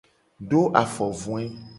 Do 0.49 0.61
afovoe. 0.81 1.43